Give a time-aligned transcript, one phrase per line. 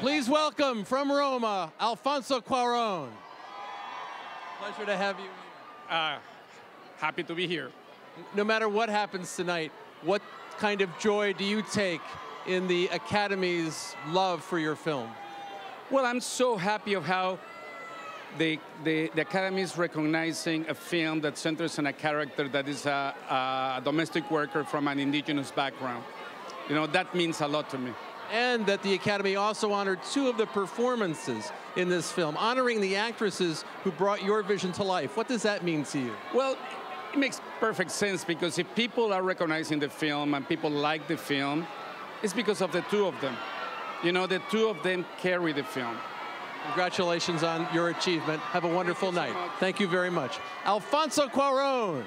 [0.00, 3.10] Please welcome from Roma, Alfonso Cuaron.
[4.58, 5.26] Pleasure to have you.
[5.94, 6.16] Uh,
[6.96, 7.70] happy to be here.
[8.34, 9.70] No matter what happens tonight,
[10.00, 10.22] what
[10.58, 12.00] kind of joy do you take
[12.46, 15.10] in the Academy's love for your film?
[15.90, 17.38] Well, I'm so happy of how
[18.38, 22.86] the, the, the Academy is recognizing a film that centers on a character that is
[22.86, 26.04] a, a domestic worker from an indigenous background.
[26.70, 27.92] You know, that means a lot to me.
[28.32, 32.96] And that the Academy also honored two of the performances in this film, honoring the
[32.96, 35.16] actresses who brought your vision to life.
[35.16, 36.12] What does that mean to you?
[36.34, 36.56] Well,
[37.12, 41.16] it makes perfect sense because if people are recognizing the film and people like the
[41.16, 41.66] film,
[42.22, 43.36] it's because of the two of them.
[44.04, 45.96] You know, the two of them carry the film.
[46.66, 48.40] Congratulations on your achievement.
[48.40, 49.50] Have a wonderful Thank night.
[49.50, 50.38] so Thank you very much.
[50.64, 52.04] Alfonso Cuaron.